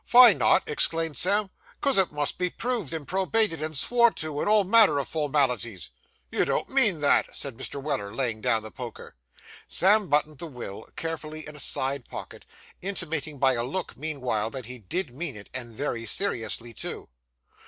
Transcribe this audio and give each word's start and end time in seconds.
'Vy 0.07 0.33
not?' 0.33 0.63
exclaimed 0.65 1.15
Sam. 1.15 1.51
''Cos 1.79 1.99
it 1.99 2.11
must 2.11 2.39
be 2.39 2.49
proved, 2.49 2.91
and 2.91 3.07
probated, 3.07 3.61
and 3.61 3.77
swore 3.77 4.09
to, 4.13 4.39
and 4.41 4.49
all 4.49 4.63
manner 4.63 4.99
o' 4.99 5.03
formalities.' 5.03 5.91
'You 6.31 6.43
don't 6.43 6.69
mean 6.69 7.01
that?' 7.01 7.35
said 7.35 7.55
Mr. 7.55 7.79
Weller, 7.79 8.11
laying 8.11 8.41
down 8.41 8.63
the 8.63 8.71
poker. 8.71 9.15
Sam 9.67 10.07
buttoned 10.07 10.39
the 10.39 10.47
will 10.47 10.89
carefully 10.95 11.47
in 11.47 11.55
a 11.55 11.59
side 11.59 12.07
pocket; 12.09 12.47
intimating 12.81 13.37
by 13.37 13.53
a 13.53 13.63
look, 13.63 13.95
meanwhile, 13.95 14.49
that 14.49 14.65
he 14.65 14.79
did 14.79 15.13
mean 15.13 15.35
it, 15.35 15.51
and 15.53 15.75
very 15.75 16.07
seriously 16.07 16.73
too. 16.73 17.07